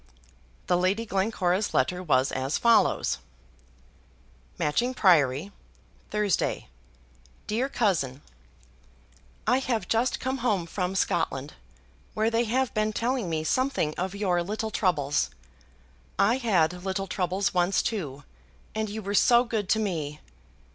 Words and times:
The 0.65 0.77
Lady 0.79 1.05
Glencora's 1.05 1.75
letter 1.75 2.01
was 2.01 2.31
as 2.31 2.57
follows: 2.57 3.19
Matching 4.57 4.95
Priory, 4.95 5.51
Thursday. 6.09 6.69
DEAR 7.45 7.69
COUSIN, 7.69 8.23
I 9.45 9.59
have 9.59 9.87
just 9.87 10.19
come 10.19 10.39
home 10.39 10.65
from 10.65 10.95
Scotland, 10.95 11.53
where 12.15 12.31
they 12.31 12.45
have 12.45 12.73
been 12.73 12.93
telling 12.93 13.29
me 13.29 13.43
something 13.43 13.93
of 13.95 14.15
your 14.15 14.41
little 14.41 14.71
troubles. 14.71 15.29
I 16.17 16.37
had 16.37 16.83
little 16.83 17.05
troubles 17.05 17.53
once 17.53 17.83
too, 17.83 18.23
and 18.73 18.89
you 18.89 19.03
were 19.03 19.13
so 19.13 19.43
good 19.43 19.69
to 19.69 19.77
me! 19.77 20.19